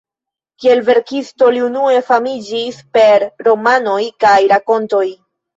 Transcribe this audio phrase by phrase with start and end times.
[0.63, 5.07] Kiel verkisto li unue famiĝis per romanoj kaj rakontoj.